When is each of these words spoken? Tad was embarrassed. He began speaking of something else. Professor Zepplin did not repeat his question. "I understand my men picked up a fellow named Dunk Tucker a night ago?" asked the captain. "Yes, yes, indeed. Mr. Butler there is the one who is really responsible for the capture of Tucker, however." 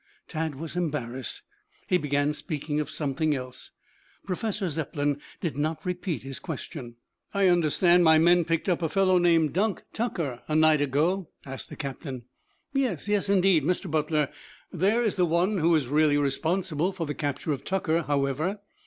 Tad 0.27 0.55
was 0.55 0.75
embarrassed. 0.75 1.43
He 1.85 1.99
began 1.99 2.33
speaking 2.33 2.79
of 2.79 2.89
something 2.89 3.35
else. 3.35 3.69
Professor 4.25 4.67
Zepplin 4.67 5.21
did 5.41 5.59
not 5.59 5.85
repeat 5.85 6.23
his 6.23 6.39
question. 6.39 6.95
"I 7.35 7.47
understand 7.49 8.03
my 8.03 8.17
men 8.17 8.43
picked 8.43 8.67
up 8.67 8.81
a 8.81 8.89
fellow 8.89 9.19
named 9.19 9.53
Dunk 9.53 9.83
Tucker 9.93 10.41
a 10.47 10.55
night 10.55 10.81
ago?" 10.81 11.29
asked 11.45 11.69
the 11.69 11.75
captain. 11.75 12.23
"Yes, 12.73 13.07
yes, 13.07 13.29
indeed. 13.29 13.63
Mr. 13.63 13.91
Butler 13.91 14.29
there 14.73 15.03
is 15.03 15.17
the 15.17 15.25
one 15.27 15.59
who 15.59 15.75
is 15.75 15.85
really 15.85 16.17
responsible 16.17 16.91
for 16.91 17.05
the 17.05 17.13
capture 17.13 17.51
of 17.51 17.63
Tucker, 17.63 18.01
however." 18.01 18.59